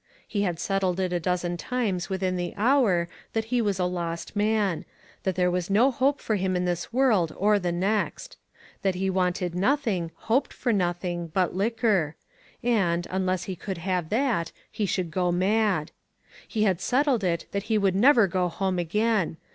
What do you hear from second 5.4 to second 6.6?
was no hope for him